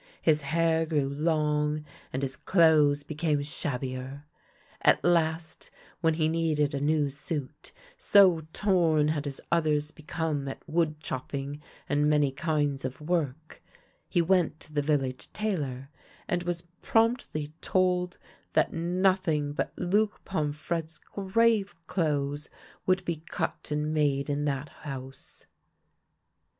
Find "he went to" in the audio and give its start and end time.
14.09-14.73